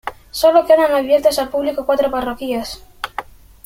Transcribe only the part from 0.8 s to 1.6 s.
abiertas al